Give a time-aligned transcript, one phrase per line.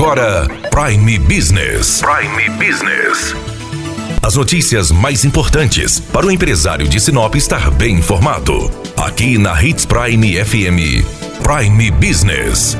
[0.00, 2.00] agora Prime Business.
[2.00, 3.34] Prime Business.
[4.22, 8.70] As notícias mais importantes para o empresário de Sinop estar bem informado.
[8.96, 11.04] Aqui na Hits Prime FM.
[11.42, 12.78] Prime Business.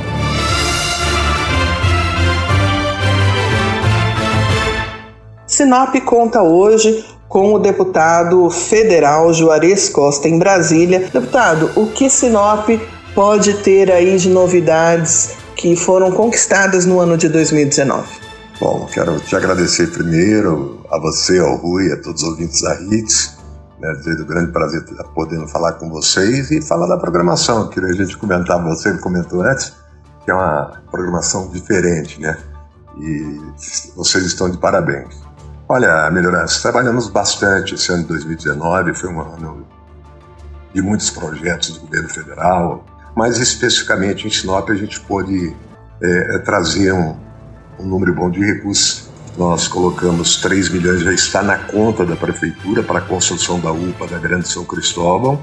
[5.46, 11.00] Sinop conta hoje com o deputado federal Juarez Costa em Brasília.
[11.00, 12.66] Deputado, o que Sinop
[13.14, 18.08] pode ter aí de novidades que foram conquistadas no ano de 2019?
[18.58, 23.39] Bom, quero te agradecer primeiro a você, ao Rui, a todos os ouvintes da HITS.
[23.79, 27.68] Né, dizer grande prazer estar podendo falar com vocês e falar da programação.
[27.68, 29.72] Queria a gente comentar, você comentou antes,
[30.25, 32.38] que é uma programação diferente, né?
[32.98, 33.41] E
[33.94, 35.14] vocês estão de parabéns.
[35.69, 39.66] Olha, melhorança, trabalhamos bastante esse ano de 2019, foi um ano
[40.74, 42.84] de muitos projetos do governo federal,
[43.20, 45.55] mas especificamente em Sinop a gente pôde
[46.02, 47.14] é, trazer um,
[47.78, 49.10] um número bom de recursos.
[49.36, 54.06] Nós colocamos 3 milhões, já está na conta da prefeitura para a construção da UPA
[54.06, 55.38] da Grande São Cristóvão,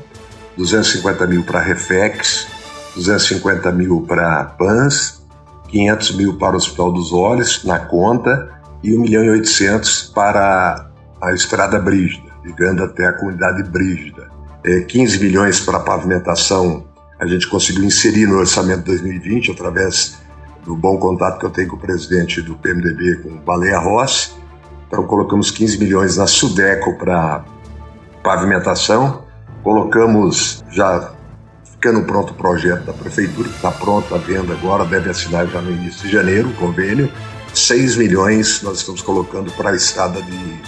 [0.57, 2.47] 250 mil para a Refex,
[2.95, 5.21] 250 mil para a PANS,
[5.67, 8.49] 500 mil para o Hospital dos Olhos, na conta,
[8.83, 10.89] e 1 milhão e 800 para
[11.21, 14.31] a Estrada Brígida, ligando até a comunidade Brígida.
[14.65, 16.86] É, 15 milhões para a pavimentação
[17.19, 20.17] a gente conseguiu inserir no orçamento 2020 através
[20.63, 24.31] do bom contato que eu tenho com o presidente do PMDB, com o Baleia Rossi.
[24.87, 27.43] Então colocamos 15 milhões na Sudeco para
[28.23, 29.23] pavimentação,
[29.63, 31.13] colocamos já
[31.71, 35.61] ficando pronto o projeto da prefeitura, que está pronto a venda agora, deve assinar já
[35.61, 37.11] no início de janeiro o convênio.
[37.53, 40.61] 6 milhões nós estamos colocando para a estrada de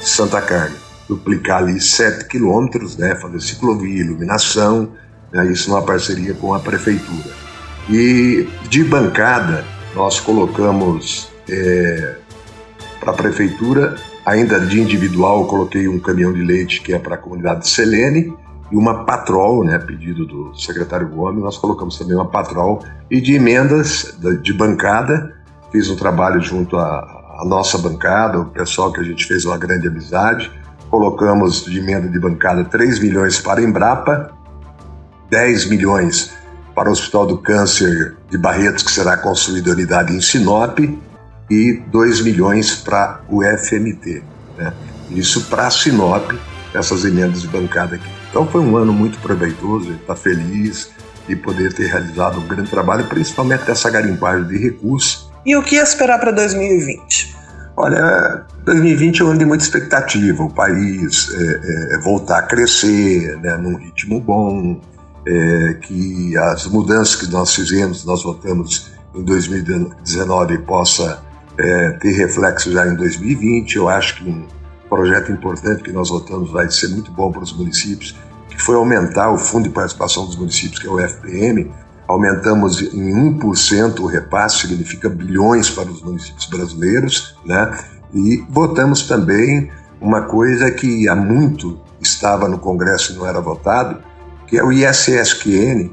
[0.00, 0.76] Santa Carne.
[1.08, 4.92] Duplicar ali 7 quilômetros, né, fazer ciclovia, iluminação,
[5.32, 7.34] né, isso numa parceria com a prefeitura.
[7.88, 9.64] E de bancada,
[9.94, 12.16] nós colocamos é,
[13.00, 17.14] para a prefeitura, ainda de individual, eu coloquei um caminhão de leite que é para
[17.14, 18.32] a comunidade Selene
[18.70, 22.84] e uma patrol, né, pedido do secretário Gomes, nós colocamos também uma patrol.
[23.10, 25.34] E de emendas de bancada,
[25.72, 29.58] fiz um trabalho junto à, à nossa bancada, o pessoal que a gente fez uma
[29.58, 30.50] grande amizade,
[30.88, 34.32] colocamos de emenda de bancada 3 milhões para a Embrapa,
[35.30, 36.32] 10 milhões
[36.74, 40.78] para o Hospital do Câncer de Barretos, que será construída a unidade em Sinop,
[41.50, 44.22] e 2 milhões para o FMT.
[44.56, 44.72] Né?
[45.10, 46.32] Isso para Sinop,
[46.72, 48.08] essas emendas de bancada aqui.
[48.30, 50.90] Então foi um ano muito proveitoso, está feliz
[51.26, 55.30] de poder ter realizado um grande trabalho, principalmente dessa garimpagem de recursos.
[55.44, 57.36] E o que esperar para 2020?
[57.76, 60.42] Olha, 2020 é um ano de muita expectativa.
[60.42, 64.80] O país é, é, voltar a crescer né, num ritmo bom,
[65.26, 71.22] é, que as mudanças que nós fizemos, nós votamos em 2019, possa
[71.58, 73.76] é, ter reflexo já em 2020.
[73.76, 74.46] Eu acho que um
[74.88, 78.16] projeto importante que nós votamos vai ser muito bom para os municípios,
[78.48, 81.70] que foi aumentar o Fundo de Participação dos Municípios, que é o FPM.
[82.08, 87.78] Aumentamos em 1% o repasse, significa bilhões para os municípios brasileiros, né?
[88.12, 89.70] E votamos também
[90.00, 94.02] uma coisa que há muito estava no Congresso e não era votado,
[94.50, 95.90] que é o ISSQN,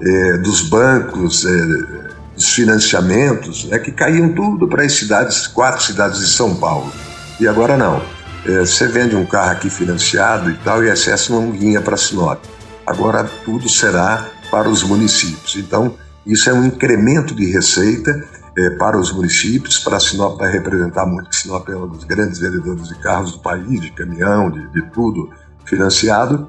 [0.00, 6.20] é, dos bancos, é, dos financiamentos, né, que caíam tudo para as cidades, quatro cidades
[6.20, 6.92] de São Paulo.
[7.40, 8.00] E agora não.
[8.46, 11.96] É, você vende um carro aqui financiado e tal, e o ISS não vinha para
[11.96, 12.44] Sinop.
[12.86, 15.56] Agora tudo será para os municípios.
[15.56, 18.24] Então, isso é um incremento de receita
[18.56, 22.88] é, para os municípios, para Sinop vai representar muito, Sinop é um dos grandes vendedores
[22.88, 25.28] de carros do país, de caminhão, de, de tudo
[25.64, 26.48] financiado,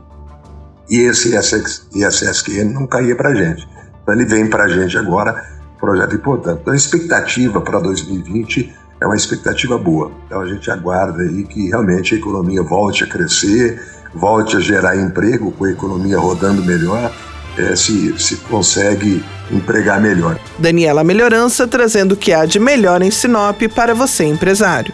[0.90, 3.68] e esse ISSQN não caía para a gente.
[4.02, 5.44] Então ele vem para a gente agora,
[5.80, 6.60] projeto importante.
[6.62, 10.12] Então a expectativa para 2020 é uma expectativa boa.
[10.26, 13.82] Então a gente aguarda aí que realmente a economia volte a crescer,
[14.14, 17.14] volte a gerar emprego, com a economia rodando melhor,
[17.58, 20.40] é, se, se consegue empregar melhor.
[20.58, 24.94] Daniela Melhorança trazendo o que há de melhor em Sinop para você, empresário.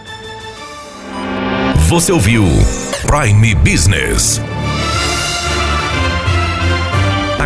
[1.87, 2.43] Você ouviu
[3.05, 4.41] Prime Business